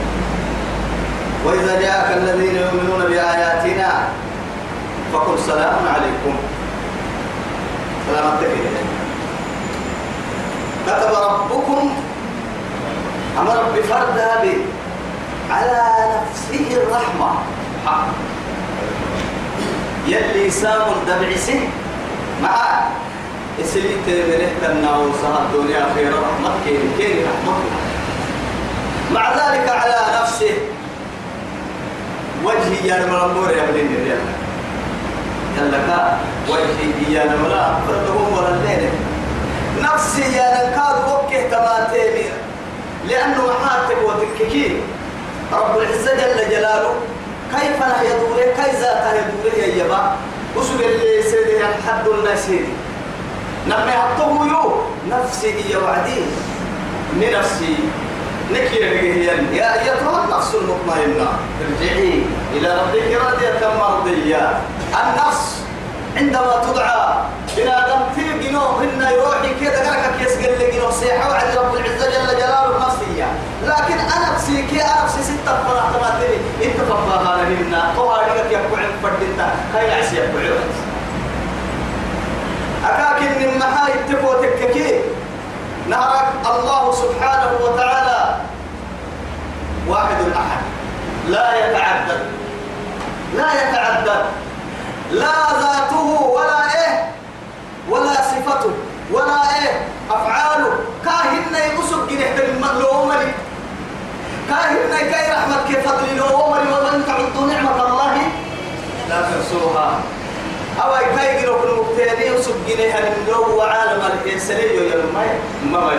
[1.45, 4.07] وإذا جاءك الذين يؤمنون بآياتنا
[5.13, 6.35] فقل سلام عليكم
[8.11, 8.85] سلام عليكم
[10.87, 11.93] كتب ربكم
[13.39, 14.57] أمر بفرد هذه
[15.51, 15.81] على
[16.21, 17.33] نفسه الرحمة
[17.85, 18.05] حق
[20.07, 20.93] يلي سام
[21.35, 21.59] سن
[22.41, 22.51] ما
[23.61, 27.53] اسليت تمره تنا وصها الدنيا خير رحمة كين كين رحمة
[29.13, 30.57] مع ذلك على نفسه
[32.43, 34.17] وجهي يا مرمور يا بني يا
[35.57, 36.17] يلقى آه،
[36.49, 38.89] وجهي يا نمرا فردهم ولا الليل
[39.83, 42.25] نفسي يا نكاد وكه تماتيمي
[43.09, 44.81] لأنه محاتب وتككين
[45.53, 46.93] رب العزة جل جلاله
[47.51, 50.15] كيف لا يدور كيف ذات يدور يا يبا
[50.55, 52.47] وسب اللي سيد الحد الناس
[53.67, 54.81] لما يحطوه يو
[55.11, 56.21] نفسي يا وعدي
[57.13, 57.75] لنفسي
[58.53, 61.31] نكي يا يا أيتها النفس المطمئنة
[61.61, 62.21] ارجعي
[62.53, 64.59] إلى ربك راضية مرضية
[64.93, 65.64] النفس
[66.17, 66.97] عندما تدعى
[67.57, 72.05] إلى في جنوب هن يروحي كذا قالك كيس قال لك جنوب سيحة وعد رب العزة
[72.09, 72.95] جل جلاله ما
[73.63, 78.91] لكن أنا كي أنا بسي ستة فرح تري أنت فبها لنا قوها لك يكو عن
[79.03, 80.37] فردتا هاي عسي يكو
[82.85, 84.99] عن أكاكن من محاي تبو تككي
[85.89, 88.35] نهرك الله سبحانه وتعالى
[89.87, 90.61] واحد أحد
[91.29, 92.25] لا يتعدد
[93.37, 94.25] لا يتعدد
[95.11, 97.05] لا ذاته ولا إيه
[97.89, 98.71] ولا صفته
[99.11, 100.69] ولا إيه أفعاله
[101.05, 103.33] كاهن يقصد جنيه لي
[104.49, 108.13] كاهن كاي رحمة كيف فضل لي ومن تعد نعمة الله
[109.09, 109.97] لا تنصرها
[110.83, 115.31] أو كاي جنوك المبتدئ يقصد جنيه بالملوم وعالم الإنسانية يلمي
[115.71, 115.89] ما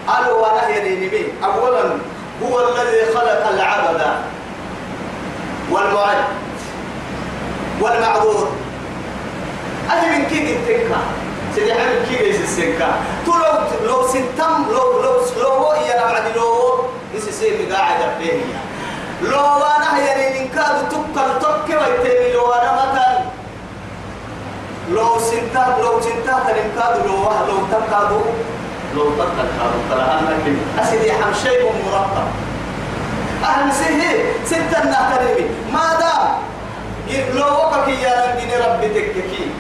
[0.09, 1.85] ألو ونهي به أولا
[2.43, 4.01] هو الذي خلق العبد
[5.71, 6.25] والمعد
[7.81, 8.49] والمعبود
[9.91, 10.99] أجل من كيك التنكا
[11.55, 12.89] سيدي حبيب كيك يسي السنكا
[13.27, 13.55] تو لو
[13.89, 16.79] لو سنتم لو لو لو يا نبعد لو
[17.15, 18.41] يسي سيدي قاعد بيه
[19.23, 23.17] لو أنا هي ننكاد تبقى تبكي ويتيني لو أنا مثلا
[24.91, 28.21] لو سنتم لو سنتم تنكاد لو لو تنكادو
[28.97, 32.27] لو تطلع كارو ترى لكن أسيدي حم شيء مرقب
[33.45, 36.29] أهل سهل ستة نهترمي ما دام
[37.39, 39.51] لو وقك يا ربي ربي تككي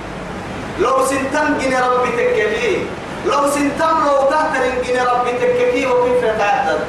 [0.78, 2.86] لو سنتم جن ربي تككي
[3.26, 6.80] لو سنتم لو تهترم جن ربي تككي وكيف تعتد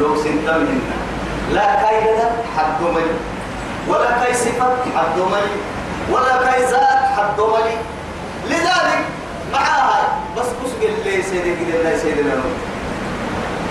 [0.00, 0.96] لو سنتم هنا
[1.52, 2.18] لا كيد
[2.56, 3.14] حد ملي
[3.88, 5.56] ولا كيسفت حد ملي
[6.12, 7.76] ولا كيزات حد ملي
[8.46, 9.04] لذلك
[9.52, 12.42] معاها بس بس لي سيدي قل لي سيدي لنا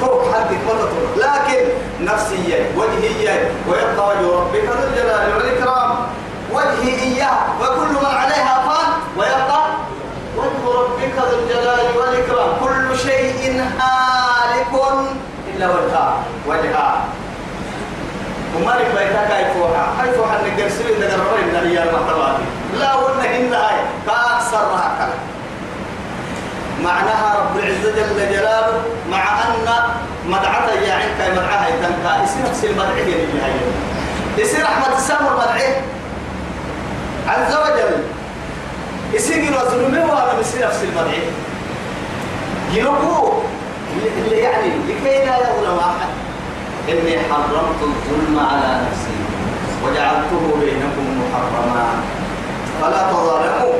[0.02, 1.64] فوق حدك مرة لكن
[2.02, 5.96] نفسيا وجهيا ويبقى وجه ربك ذو الجلال والإكرام
[6.54, 9.66] وجهي إياه وكل من عليها فان ويبقى
[10.38, 14.74] وجه ربك ذو الجلال والإكرام كل شيء هالك
[15.56, 17.06] إلا وجهه وجهه
[18.56, 22.44] وما بيتك أي فوحة أي فوحة نقرسلين نقررين نريال محتواتي
[22.80, 25.18] لا ونهن هاي كأكثر هكذا
[26.86, 29.86] معناها رب العزة جل جلاله مع أن
[30.30, 33.42] مدعتا يا عين مدعها يتنكا اسم نفس المدعي هي اللي
[34.40, 35.76] هي اسم رحمة السامر مدعه
[37.28, 38.04] عز وجل
[39.16, 41.24] اسم رزلمه وأنا بس نفس المدعي
[42.74, 43.34] ينقو
[44.26, 46.10] اللي يعني لكي لا يظلم أحد
[46.90, 49.18] إني حرمت الظلم على نفسي
[49.84, 51.90] وجعلته بينكم محرما
[52.82, 53.74] فلا تظالموا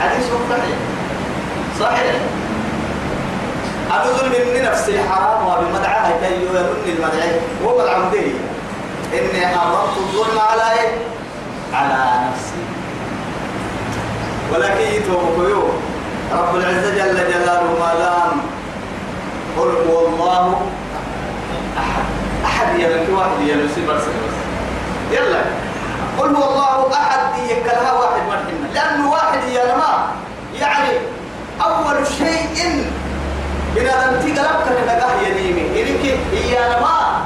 [0.00, 0.76] حديث صحيح
[1.80, 2.16] صحيح
[4.04, 8.32] ظلم من نفسي حرام وبمدعاه كي يرن المدعي هو العمدي
[9.12, 10.90] إني حرمت الظلم على إيه؟
[11.72, 12.60] على نفسي
[14.54, 15.68] ولكن يتوقعوا
[16.32, 18.40] رب العزة جل جلاله ما دام
[19.58, 20.60] قل هو الله
[21.78, 22.04] أحد
[22.44, 24.34] أحد يلك واحد يلك سيبر سيبر
[25.24, 25.40] يلا
[26.18, 30.04] قل هو الله أحد يكلها واحد مرحبا لأنه واحد يا جماعة
[30.60, 30.90] يعني
[31.64, 32.72] أول شيء
[33.78, 36.04] إن آدم تقلبك لنقاه يديمي إنك
[36.52, 37.22] يا جماعة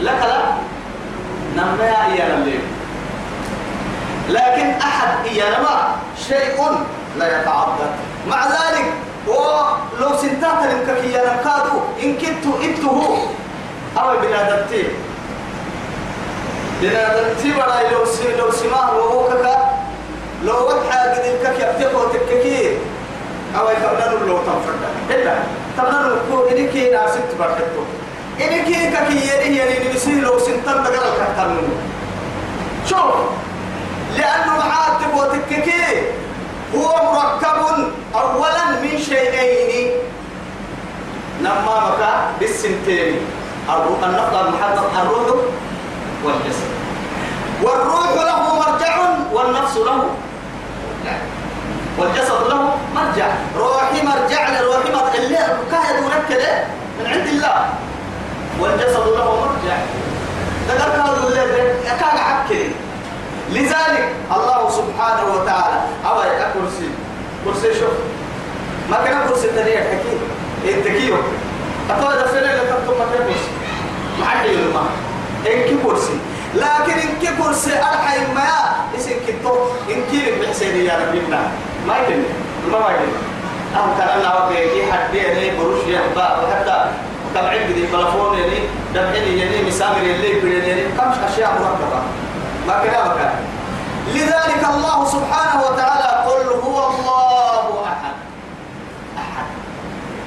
[0.00, 0.40] لك لا
[1.56, 2.58] نمنا يا يا
[4.28, 5.94] لكن أحد يا جماعة
[6.28, 6.84] شيء
[7.18, 7.90] لا يتعضد
[8.30, 8.84] مع ذلك
[9.26, 13.02] ولو سنتات لمكك يا نمكادو إن كنتو إنتو
[13.98, 14.82] أو بنادمتي
[16.80, 17.90] بنادمتي ولا
[18.36, 19.73] لو سماه وهو كذا
[21.64, 22.78] تكتبه تككير
[23.60, 25.34] أو يفرنان اللو تنفرد إلا
[25.76, 27.82] تمنان الكو إنكي ناسك تبركتو
[28.40, 31.60] إنكي ككي يري يري نسي لو سنتر بقرل كتنو
[32.90, 33.06] شو
[34.16, 35.96] لأنه معاتب وتككير
[36.76, 37.60] هو مركب
[38.14, 39.90] أولا من شيئين
[41.40, 42.02] نمامك
[42.40, 43.18] بالسنتين بالسنتين
[44.04, 45.44] النقطة المحدد الروح
[46.24, 46.70] والجسد
[47.62, 48.94] والروح له مرجع
[49.32, 50.04] والنفس له
[51.98, 53.26] والجسد له مرجع
[53.58, 55.36] روحي مرجع لروحي مرجع اللي
[55.70, 56.42] كاهد ونكد
[57.00, 57.66] من عند الله
[58.60, 59.76] والجسد له مرجع
[60.68, 62.70] ذكرت هذا الليل كان عكري
[63.50, 66.14] لذلك الله سبحانه وتعالى أو
[66.54, 66.88] كرسي
[67.44, 67.94] كرسي شوف
[68.90, 70.20] ما كان كرسي تريع حكيم
[70.64, 71.16] إيه التكيو
[71.90, 73.50] أقول دفنا اللي تكتب ما كان كرسي
[74.20, 74.80] ما عندي يلمع
[75.46, 76.18] إنك كرسي
[76.54, 78.42] لكن إنك كرسي أرحم ما
[78.94, 81.50] إيش إنك بحسيني يا ربنا
[81.88, 82.24] ما يدري
[82.72, 83.12] ما ما يتم
[83.76, 86.86] أه كان أنا ربي حد يعني بروش يحبا وحتى
[87.34, 88.58] تبعيد دي بلفون يعني
[88.94, 92.02] دبعيني يعني مسامر اللي بيني يعني كم أشياء مرتبة
[92.66, 93.32] ما كلامك
[94.14, 98.16] لذلك الله سبحانه وتعالى قل هو الله أحد
[99.16, 99.44] أحد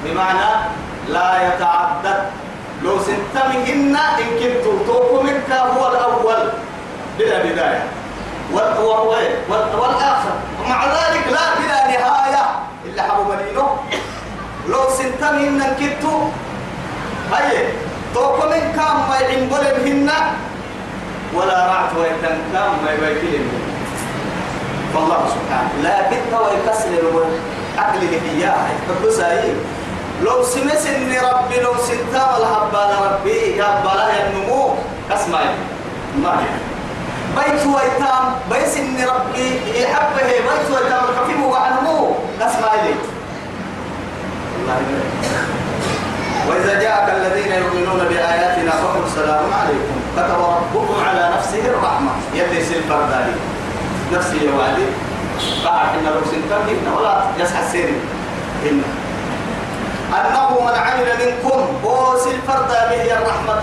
[0.05, 0.49] بمعنى
[1.09, 2.19] لا يتعدد
[2.83, 4.39] لو سنت منهن إن
[4.69, 6.37] كنت منك هو الأول
[7.19, 7.83] بلا بداية
[9.51, 10.26] والأخر
[15.27, 16.27] تم هن كتو
[17.35, 17.67] هاي
[18.15, 20.07] توكو من كام ما يعمل هن
[21.35, 23.47] ولا رعت ويتن كام ما يوكلن
[24.95, 27.39] والله سبحانه لا بد ويكسر الوجه
[27.77, 29.53] عقل إياها تقدس أيه
[30.23, 34.73] لو سمس إن ربي لو سنتا والحبال ربي يا حبال يا النمو
[35.11, 35.39] اسمع
[36.23, 36.31] ما
[37.35, 39.45] بيت ويتام بيس إن ربي
[39.81, 42.95] يحبه بيت ويتام الخفيف وعنمو اسمع لي
[44.57, 45.06] والله
[46.49, 52.99] وإذا جاءك الذين يؤمنون بآياتنا فقل سلام عليكم كتب ربكم على نفسه الرحمة يلي سلفر
[53.11, 53.39] ذلك
[54.13, 54.85] نفسي يا والي
[55.65, 57.91] بعد إن لو سلفر ولا يسحى السير
[58.69, 58.81] إن
[60.13, 63.61] أنه من عمل منكم وسل فرد به الرحمة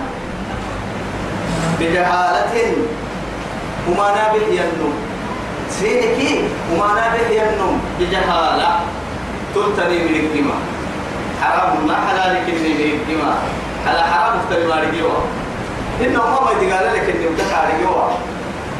[1.80, 2.72] بجهالة
[3.90, 4.92] وما نابل ينم
[5.70, 8.70] سينكي وما نابل ينم بجهالة
[9.54, 10.60] تلتني من الدماء
[11.42, 13.36] حرام ما حلال كني من الدماء
[13.86, 15.18] هلا حرام افتري مالك يوا
[16.00, 18.06] إنه ما ما يتقال لك إنه مدك عليك يوا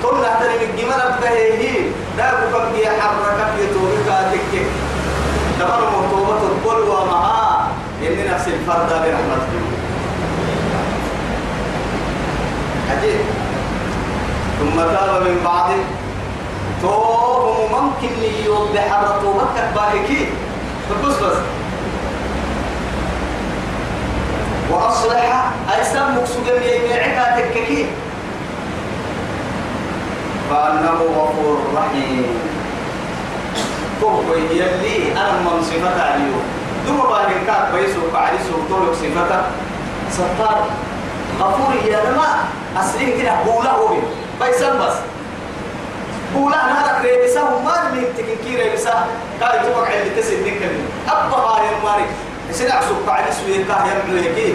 [0.03, 1.87] كل هتني من الدماء نبتهيه
[2.17, 4.67] دابو فبقي حركة يتوبك تكك
[5.59, 7.63] دبر مطوبة القلوة معاه
[8.03, 9.52] إن نفس الفرد برحمتك
[14.87, 15.71] وتاب من بعض
[16.83, 18.13] توهم ممكن
[18.45, 20.27] يوم بحرطوا مكة باهكي
[21.05, 21.37] بس بس
[24.71, 27.87] وأصلح أجسام مقصود من عبادك كي
[30.51, 32.27] فأنه غفور رحيم
[34.01, 36.35] كوكو يلي أنا من صفة عليو
[36.87, 39.43] دم بالك كاك بيسو فعلي سوطولك صفة
[40.11, 40.63] ستار
[41.41, 42.29] غفور يا لما
[42.81, 44.03] أسرين كده بولا أوبي
[44.43, 44.95] بيسان بس
[46.37, 49.07] أولا نارك ريبسا وما من تكين ريبسا
[49.43, 52.07] قال توقع اللي تسد نكمل أبا هاي الماري
[52.53, 54.55] سنع سوق على سوية كاهي أمريكي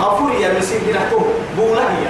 [0.00, 1.26] غفور يا مسيح جنحته
[1.56, 2.06] بولا هي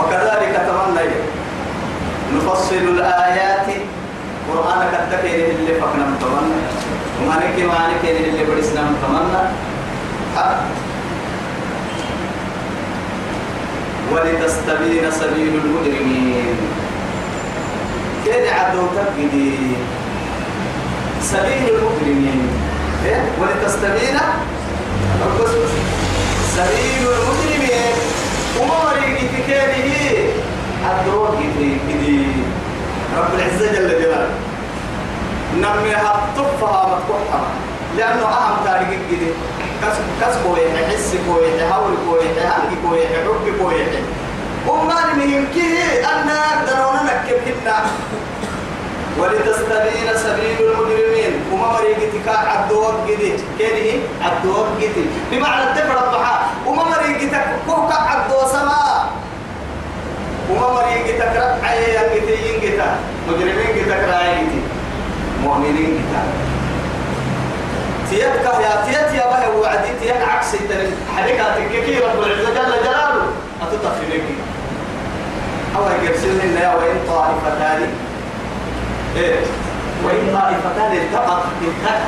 [0.00, 1.06] وكذلك تمنى
[2.36, 3.66] نفصل الآيات
[4.52, 6.60] قرآن كتكين اللي فقنا تمنى
[7.22, 9.42] وما نكي اللي بلسنا تمنى
[14.12, 16.56] ولتستبين سبيل المجرمين
[18.24, 19.52] كيف عدو تبدي
[21.22, 22.50] سبيل المجرمين
[23.06, 24.18] إيه؟ ولتستبين
[26.54, 27.59] سبيل المجرمين
[28.60, 30.10] وموري كتكاني
[30.84, 31.36] الدروك
[31.88, 32.26] كتي
[33.18, 34.34] رب العزة جل جلاله
[35.54, 37.40] نميها الطفها مفتوحة
[37.96, 39.30] لأنه أهم تاريخ كده
[39.82, 44.02] كسب كسب ويحي حس كويحي هول كويحي هنجي كويحي حب كويحي
[44.68, 47.82] وما المهم كده أن دروننا كبهنا
[49.20, 57.44] ولتستبين سبيل المجرمين وما مريقتك عدوك قديت كينه عدوك قديت بمعنى التفرد بحا وما مريقتك
[57.66, 59.10] كوكا عدو سما
[60.50, 62.96] وما مريقتك ربع ينقتين قتا
[63.28, 64.60] مجرمين قتك رايقتي
[65.44, 66.22] مؤمنين قتا
[68.10, 70.48] تيتك يا تيت يا بها وعدي تيت عكس
[71.16, 73.26] حركاتك كثير رب العزة جل جلاله
[73.62, 74.34] أتطفي نجي
[75.76, 77.90] أو يقرسلني يا وإن طائفتان
[79.16, 79.40] إيه
[80.04, 82.00] وإن طائفتان التقت انتهى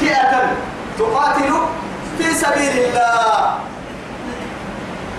[0.00, 0.42] فئة
[0.98, 1.54] تقاتل
[2.18, 3.54] في سبيل الله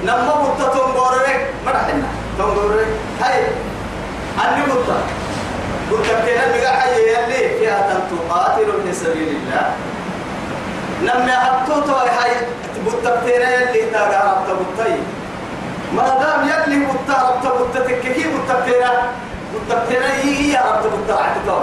[0.03, 1.93] لما قلت تنبورك ما رحنا
[2.37, 2.87] تنبورك
[3.21, 3.41] هاي
[4.43, 4.89] أني قلت
[5.91, 7.77] قلت كنا بقى حي يلي فئة
[8.11, 9.71] تقاتل في سبيل الله
[11.01, 12.31] لما حطوت هاي
[12.87, 14.95] بتبتينا يلي تاقها بتبتي
[15.95, 18.91] ما دام يلي بتبتي بتبتي كيف بتبتينا
[20.23, 20.91] هي يا رب
[21.47, 21.57] تو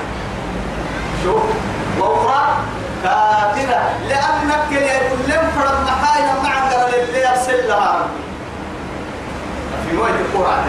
[1.25, 1.43] شوف
[1.99, 2.45] وأخرى
[3.05, 4.83] قاتلة لأنك
[5.27, 8.07] لم فرد محايا معك اللي أرسل لها
[9.87, 10.65] في موعد القرعة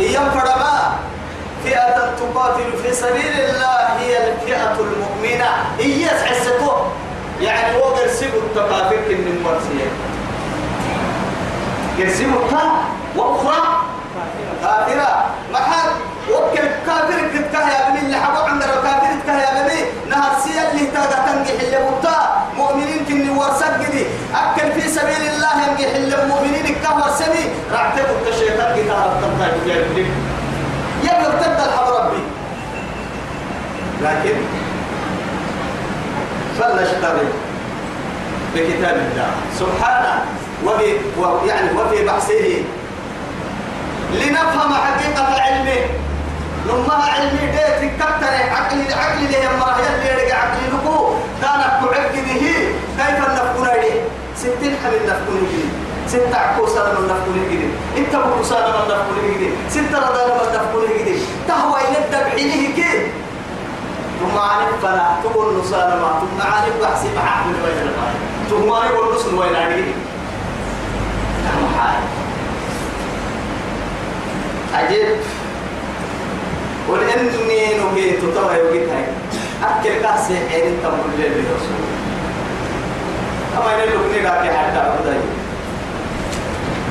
[0.00, 0.92] إيام فرما
[1.64, 6.92] فئة تقاتل في سبيل الله هي الفئة المؤمنة هي حسكوه
[7.40, 9.90] يعني هو قرسيب التقافل من مرسية
[11.98, 12.84] قرسيبها
[13.16, 13.62] وأخرى
[14.62, 15.88] كافرة محل
[16.32, 20.86] وكل كافر كتكه يا بني اللي حبوا عندنا كافر كتكه يا بني نهار سيا اللي
[20.86, 22.11] تهدى تنجح اللي بطل
[23.42, 29.12] ورسك سجدي أكل في سبيل الله ينجي حل المؤمنين كم ورسني رعتك الشيطان كي تعرف
[29.20, 30.06] تنطيب جايب
[31.02, 32.22] يلا ارتد الحب ربي
[34.02, 34.36] لكن
[36.60, 37.26] فلنشتري
[38.54, 40.14] بكتاب الله سبحانه
[40.66, 40.90] وفي
[41.48, 42.64] يعني وفي بحثه
[44.12, 45.80] لنفهم حقيقة علمه
[46.66, 51.06] لما علمي ديت كتر عقلي عقلي لي مرة يلي عقلي لكو
[51.42, 52.38] كان كعبد به
[52.96, 54.00] كيف نفكر إليه
[54.36, 55.64] ستين حبيب نفكر إليه
[56.06, 57.70] ستة عكوسة من نفكر إليه
[58.04, 63.02] انت بكوسة من نفكر إليه ستة رضا من نفكر إليه تهوى إلى الدبعينه كيف
[64.20, 67.92] ثم عارف فلا تقول نصانا ما ثم عارف بحسي بحق من وين
[68.50, 69.72] ثم عارف النص وين عارف
[74.74, 75.16] عجيب
[76.92, 79.02] قل إني نهيت ترى يوجدها
[79.64, 81.80] أكل كأس حين أنت مولي الرسول
[83.58, 85.16] أما يلوك نقاك حتى أبدا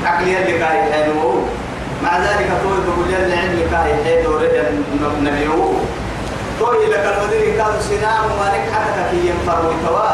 [0.04, 1.42] عقلية اللي كاي حينو
[2.02, 4.74] مع ذلك توي بقول لي العلم كاي حين ورد
[5.22, 5.74] نبيو
[6.58, 10.10] توي لك المدير كان سنام ومالك حتى كي ينفر وتوا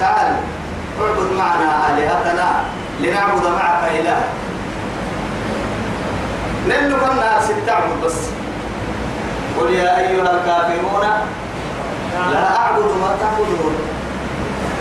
[0.00, 0.32] تعال
[1.02, 2.64] اعبد معنا آلهتنا
[3.00, 4.20] لنعبد معك إله
[6.68, 8.14] لأنه كنا ستعبد بس
[9.62, 11.02] قل يا أيها الكافرون
[12.32, 13.74] لا أعبد ما تعبدون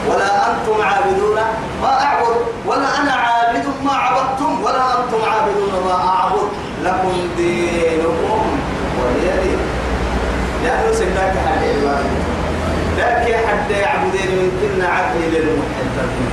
[0.07, 1.35] ولا أنتم عابدون
[1.81, 6.47] ما أعبد ولا أنا عابد ما عبدتم ولا أنتم عابدون ما أعبد
[6.83, 8.41] لكم دينكم
[9.01, 9.59] ولي دين
[10.63, 12.21] لأنه سناك حد عبادة
[12.97, 16.31] لكن حد يعبدين من كنا عقل للمحدثين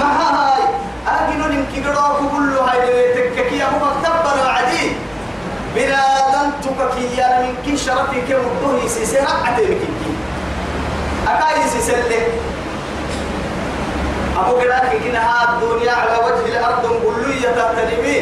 [0.00, 0.62] ما هاي
[1.08, 1.82] أجنون يمكن
[2.36, 4.92] كل هاي تككي أبو مكتبر عديد
[5.78, 10.12] بلا تنتك كي يا من كي شرفي كي مبدوه سيسي رقعتي بكي
[11.28, 12.28] أكاي سيسي لك
[14.38, 18.18] أبو قراك إنها الدنيا على وجه الأرض مقلية تتنمي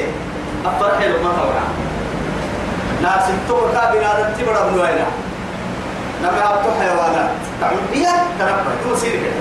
[0.67, 1.63] أفرح المطورة
[3.03, 5.07] ناس التوكا بنادم تبرا بنوائنا
[6.23, 7.31] نما أبتو حيوانات
[7.61, 9.33] تعمدية تنبه دون سيرك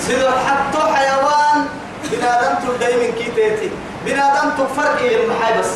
[0.00, 1.66] سيدو حتى حيوان
[2.12, 3.70] بنادم تبدأ من كيتاتي
[4.06, 5.68] بنادم تفرق للمحاي بس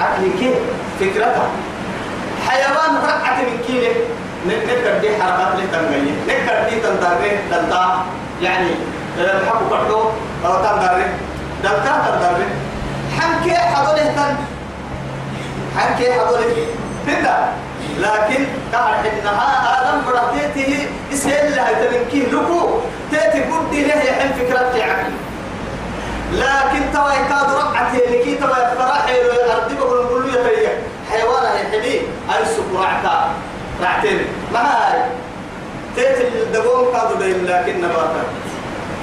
[0.00, 0.54] عقلي كيف
[1.00, 1.48] فكرتها
[2.48, 3.94] حيوان رقعت من كيلة
[4.48, 8.04] نكر دي حركات لي تنغية نكر دي تنداري دلتا
[8.42, 8.70] يعني
[9.18, 9.98] الحق برضو
[10.46, 11.06] أو تنداري
[11.62, 12.46] دلتا تنداري
[13.16, 14.34] حنكي حضو له تن
[15.78, 16.66] حنكي حضو له
[18.00, 22.66] لكن تعرف انها ادم برهتيته اسال لها تمنكين لكو
[23.12, 25.14] تاتي بدي له عن فكرتك عقلي
[26.32, 29.04] لكن توا يكاد رقعته لكي توا يفرح
[29.44, 30.78] الارض بقول كل يتيه
[31.10, 32.00] حيوان يحبي
[32.40, 33.28] انسك رعتا
[33.82, 34.20] رعتين
[34.52, 35.02] ما هاي
[35.96, 38.24] تاتي الدبون قادوا بين لكن نباتا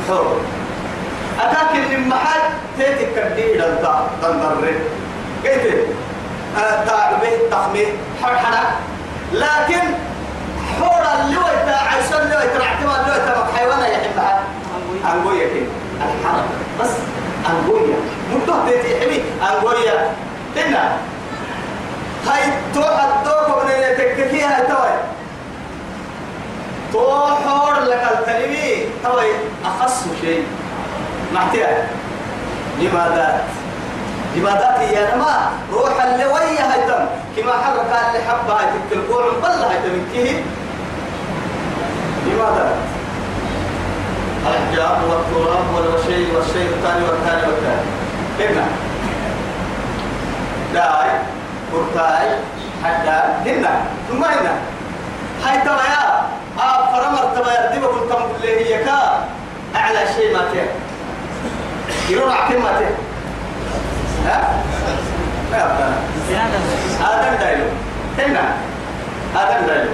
[0.08, 0.36] حر
[1.42, 2.42] أتاك محل
[2.78, 3.90] تاتي كدير انت
[4.22, 4.66] تنضرب
[5.44, 5.86] كيف
[6.88, 7.86] تعبه تخمه
[8.24, 8.60] حرحنا
[9.34, 9.80] لكن
[10.80, 14.42] حور اللي ويتا عيسون اللي ويتا رعتما اللي ويتا حيوانا يحبها
[15.14, 16.44] أنقويا كين الحرم
[16.82, 16.90] بس
[17.50, 17.96] أنقويا
[18.36, 20.14] مدوه بيتي حمي أنقويا
[20.66, 20.98] إنا
[22.28, 22.42] هاي
[22.74, 25.00] توحد توقع من اللي تكتيها توي
[26.94, 29.32] توحور لك التلمي توي
[29.66, 30.48] أخص شيء
[31.34, 31.88] معتيا
[32.80, 33.44] لماذا
[34.36, 37.06] عبادتي يا نما روح اللي ويا هيتم
[37.38, 40.42] كما حرك اللي حبها هيتك القوع بل هيتم كيه
[42.28, 42.76] لماذا
[44.48, 47.88] الحجاب والتراب والوشي والشيء الثاني والثاني والثاني
[48.40, 48.66] هنا
[50.74, 51.12] داي
[51.74, 52.30] قرطاي
[52.84, 54.60] حدا هنا ثم هنا نعم نعم.
[55.46, 56.20] هيتم يا
[56.62, 59.26] آه فرمر تبا يردي وقلتم اللي هي كا
[59.76, 60.72] أعلى شيء ما تيه
[62.16, 63.09] يروح كما تيه
[64.30, 65.90] ها
[67.12, 67.66] آدم دايلو
[68.20, 68.46] هنا
[69.36, 69.92] آدم دايلو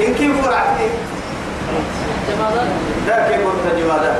[0.00, 0.88] إن كيف فرعتي
[3.08, 4.18] لا كيف قلت جمادات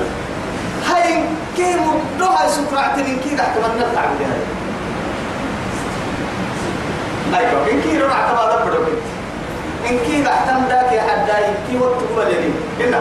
[0.91, 1.23] هاي
[1.57, 1.79] كيف
[2.19, 4.35] دوها سفرعتي إن كيف احتمال نطلع بها
[7.33, 8.85] نايكو إن كيف رعتي ما دبرو
[9.91, 12.51] إن كيف احتمال ذاك يا حد إن كيف وقت قبل يلي
[12.89, 13.01] هنا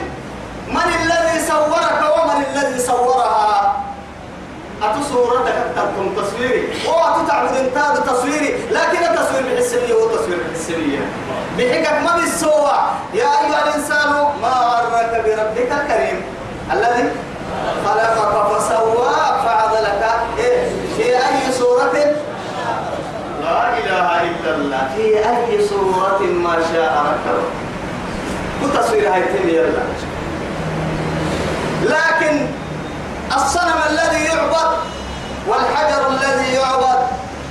[5.97, 10.99] تم تصويري اوه تتعبد انت تصويري لكن التصوير بالحسبية هو تصوير بالحسبية
[11.57, 12.71] بحكم ما بالسوى
[13.13, 14.09] يا ايها الانسان
[14.41, 16.21] ما غرك بربك الكريم
[16.73, 17.09] الذي
[17.85, 20.01] خلقك فسواك فعضلك
[20.37, 21.91] إيه، في اي صوره
[23.45, 27.51] لا اله الا الله في اي صوره ما شاء ركبك
[28.81, 29.83] وتصوير هاي يلا
[31.83, 32.47] لكن
[33.37, 34.77] الصنم الذي يعبد
[35.47, 36.97] والحجر الذي يعبد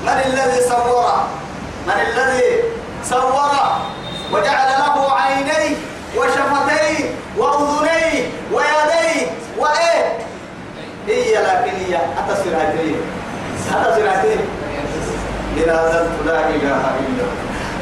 [0.03, 1.27] من الذي صوره
[1.87, 2.63] من الذي
[3.05, 3.81] صوره
[4.33, 5.77] وجعل له عينيه
[6.17, 9.27] وشفتيه وأذنيه ويديه
[9.59, 10.19] وإيه
[11.07, 13.01] هي لكن هي حتى سرعتين
[13.73, 14.39] حتى سرعتين
[15.57, 17.25] إذا زلت لا إله إلا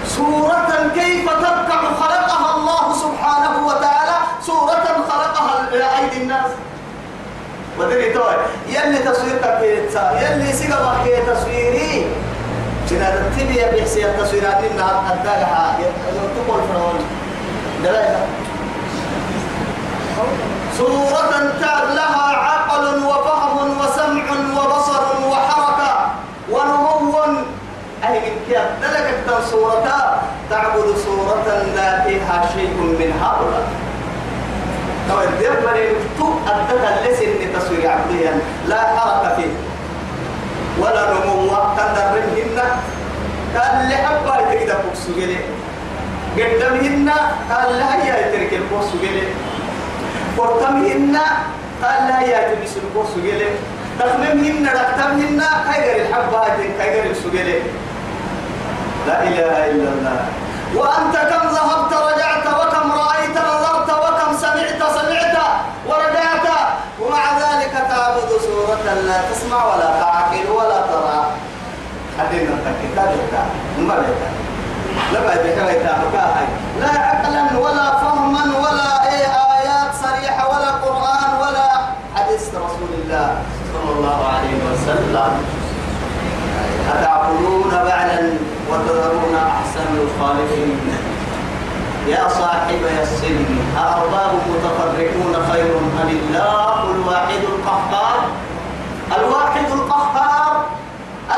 [0.06, 4.14] سورة كيف تبقى خلقها الله سبحانه وتعالى
[4.46, 6.46] سورة خلقها لأيدي الناس
[7.80, 8.34] ودري توي
[8.68, 12.06] يلي تصوير تكيتا يلي سيقا بحكي تصويري
[12.90, 15.78] جنا تبي بحسي التصويرات إنها أتاقها
[16.46, 17.00] تقول فرعون
[17.84, 18.26] دلائها
[20.78, 24.24] صورة تعب لها عقل وفهم وسمع
[24.62, 25.94] وبصر وحركة
[26.50, 27.22] ونمو
[28.04, 29.84] أي من كيف ذلك صورة
[30.50, 32.68] تعبد صورة لا فيها شيء
[32.98, 33.66] من هؤلاء
[35.10, 37.37] طبعا دير مريم تو أدتها لسن
[38.08, 38.32] عمليا
[38.68, 39.52] لا حركة فيه
[40.80, 42.58] ولا نمو منهن
[43.56, 45.38] قال لي أبا يتركد بوكسو جلي
[46.38, 47.10] قدمهن
[47.52, 49.22] قال لا هي يترك البوكسو جلي
[50.38, 51.16] قرطمهن
[51.84, 53.46] قال لا هي يترك البوكسو جلي
[53.98, 56.42] تخممهن رتمهن خير الحبة
[56.78, 57.58] خير جلي
[59.06, 60.16] لا إله إلا الله
[60.76, 62.27] وأنت كم ذهبت رجعت
[67.98, 71.26] تعبد سورة لا تسمع ولا تعقل ولا ترى
[72.18, 73.32] حدينا كتابك
[73.78, 74.30] ما بيتا
[75.12, 75.84] لما بيتا
[76.80, 79.20] لا عقلا ولا فهما ولا أي
[79.54, 81.68] آيات صريحة ولا قرآن ولا
[82.14, 83.36] حديث رسول الله
[83.72, 85.30] صلى الله عليه وسلم
[86.98, 88.30] أتعبدون بعلا
[88.70, 91.17] وتذرون أحسن الخالقين
[92.08, 98.18] يا صاحبي السلم أرباب متفرقون خير أم الله الواحد القهار
[99.18, 100.54] الواحد القهار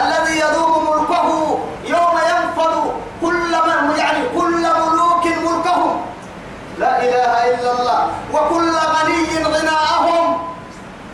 [0.01, 2.75] الذي يدوم ملكه يوم ينفض
[3.25, 6.01] كل من يعني كل ملوك ملكهم
[6.79, 10.39] لا إله إلا الله وكل غني غناءهم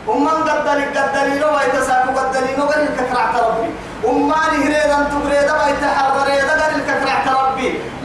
[0.07, 3.69] ومن قدر قدر له ويتساق قدر له قدر كترعت ربي
[4.05, 7.46] وما نهري أن تبريد ما يتحرر يدقر الكترعت ربي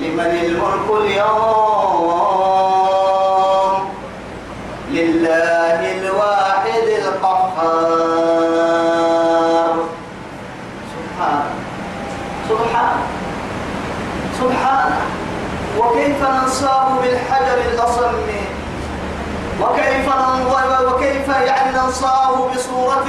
[0.01, 3.89] لمن الملك اليوم
[4.87, 9.73] لله الواحد القهار
[10.93, 11.49] سبحان
[12.49, 12.97] سبحان
[14.41, 14.91] سبحان
[15.79, 18.11] وكيف ننساه بالحجر الأصم
[19.61, 23.05] وكيف ننظر وكيف يعني ننصاه بصورة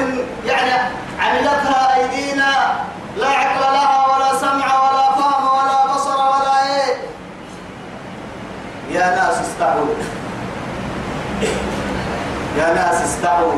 [0.47, 0.75] يعني
[1.21, 2.51] عملتها أيدينا
[3.17, 4.02] لا عقل لها
[9.53, 9.87] استعوا
[12.59, 13.53] يا ناس استعوا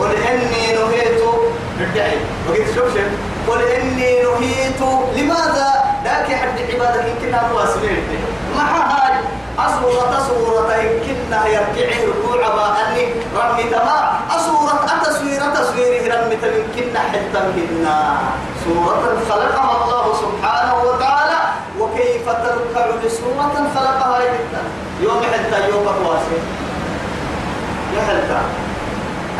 [0.00, 1.20] قل إني نهيت
[1.80, 2.16] ادعي
[2.48, 2.98] وقلت شوف شوف
[3.48, 4.80] قل إني نهيت
[5.16, 7.98] لماذا لكن عبادك يمكن أن واصلين
[8.56, 9.07] ما
[9.58, 13.04] أصورة صورة يمكننا يركعه ركوع بأني
[13.36, 17.96] رمي تما أصورة أتصوير تصويره رمي تمكننا حتى مكننا
[18.64, 21.38] صورة خلقها الله سبحانه وتعالى
[21.80, 24.62] وكيف تركع بصورة خلقها يمكننا
[25.02, 26.32] يوم حتى يوم الواسع
[27.96, 28.40] يا حتى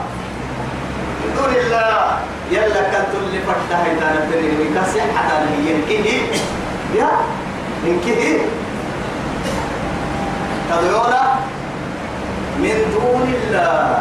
[1.24, 2.18] من دون الله
[2.52, 5.30] يلا كنت اللي فتح إذا نبتني من كسحة
[5.68, 6.26] ينكيه
[6.96, 7.10] يا
[7.86, 8.42] ينكيه
[10.70, 11.16] تدعون
[12.58, 13.98] من دون الله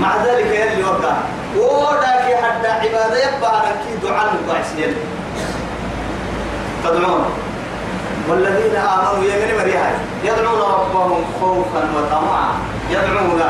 [0.00, 1.16] مع ذلك يلي وقع
[1.56, 4.94] وداك حتى عبادة يبقى على كي دعاء نبقى
[6.84, 7.40] تدعون
[8.28, 9.90] والذين آمنوا يمن مريها
[10.24, 12.48] يدعون ربهم خوفا وطمعا
[12.90, 13.40] يدعون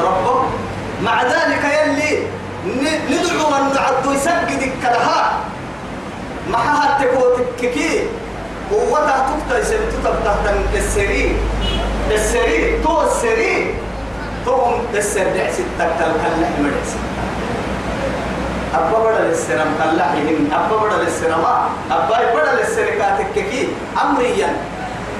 [0.00, 0.50] ربهم
[1.02, 2.26] مع ذلك يلي
[3.10, 5.38] ندعو من نعد يسجد كلها
[6.50, 8.00] ما هاتكوتككي
[8.70, 11.36] قوتها تكتا تطب تحت السرير
[12.10, 13.74] السرير تو السرير
[14.46, 17.35] توم السرير ستة تلك اللحمة ستة
[18.74, 21.42] أبا بدا للسلام تلحهم أبا بدا للسلام
[21.90, 23.68] أبا بدا للسلكاتك كي
[24.04, 24.50] أمريا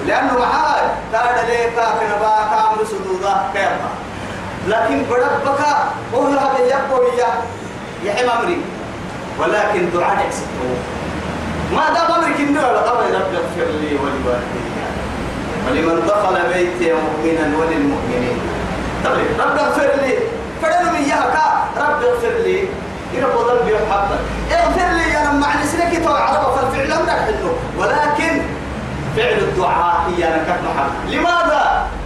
[0.06, 3.88] لأنه معاد تاد ليكا في نباكا من سدودا كيما
[4.68, 5.72] لكن بدك بكا
[6.14, 7.28] وهلا بيقويا
[8.04, 8.58] يحم أمري
[9.40, 10.68] ولكن دعاء عسكو
[11.76, 14.62] ما دام أمرك إنه لا قبل رب اغفر لي ولوالدي
[15.68, 18.38] ولمن دخل بيتي مؤمنا وللمؤمنين
[19.04, 20.18] طيب رب اغفر لي
[20.62, 22.68] فدلوا إياها رب اغفر لي
[23.12, 24.18] إلى بضل بيوم حبا
[24.58, 28.42] اغفر لي أنا معني سنك تو عربة فالفعل لم نحله ولكن
[29.16, 32.05] فعل الدعاء هي أنا كتنحل لماذا؟